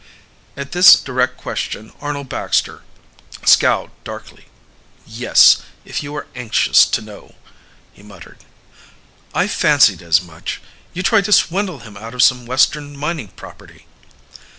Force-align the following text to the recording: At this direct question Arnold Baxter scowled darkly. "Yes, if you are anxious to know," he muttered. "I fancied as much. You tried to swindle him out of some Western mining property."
At 0.57 0.71
this 0.71 0.95
direct 0.95 1.37
question 1.37 1.93
Arnold 2.01 2.27
Baxter 2.27 2.81
scowled 3.45 3.91
darkly. 4.03 4.47
"Yes, 5.05 5.57
if 5.85 6.01
you 6.01 6.15
are 6.15 6.25
anxious 6.35 6.87
to 6.87 7.03
know," 7.03 7.35
he 7.93 8.01
muttered. 8.01 8.39
"I 9.35 9.47
fancied 9.47 10.01
as 10.01 10.19
much. 10.23 10.59
You 10.95 11.03
tried 11.03 11.25
to 11.25 11.31
swindle 11.31 11.81
him 11.81 11.95
out 11.95 12.15
of 12.15 12.23
some 12.23 12.47
Western 12.47 12.97
mining 12.97 13.27
property." 13.27 13.85